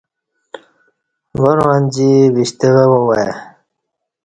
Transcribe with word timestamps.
ورں 1.41 1.63
انجی 1.73 2.11
وِشتہ 2.35 2.69
وہ 2.89 2.99
وای 3.07 3.29